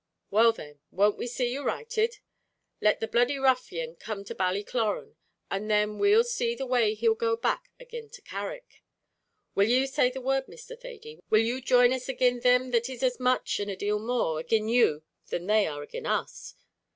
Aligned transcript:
"Well 0.31 0.51
then, 0.51 0.79
won't 0.89 1.19
we 1.19 1.27
see 1.27 1.53
you 1.53 1.61
righted? 1.61 2.17
Let 2.81 2.99
the 3.01 3.07
bloody 3.07 3.37
ruffian 3.37 3.95
come 3.97 4.23
to 4.23 4.33
Ballycloran, 4.33 5.15
an' 5.51 5.67
then 5.67 5.99
see 6.23 6.55
the 6.55 6.65
way 6.65 6.95
he'll 6.95 7.13
go 7.13 7.35
back 7.35 7.69
again 7.79 8.09
to 8.09 8.21
Carrick. 8.23 8.81
Will 9.53 9.69
you 9.69 9.85
say 9.85 10.09
the 10.09 10.19
word, 10.19 10.47
Mr. 10.47 10.75
Thady? 10.75 11.21
Will 11.29 11.41
you 11.45 11.61
join 11.61 11.93
us 11.93 12.09
agin 12.09 12.41
thim 12.41 12.71
that 12.71 12.89
is 12.89 13.03
as 13.03 13.19
much, 13.19 13.59
an' 13.59 13.69
a 13.69 13.75
deal 13.75 13.99
more, 13.99 14.39
agin 14.39 14.67
you 14.69 15.03
than 15.27 15.45
they 15.45 15.67
are 15.67 15.83
agin 15.83 16.07
us?" 16.07 16.55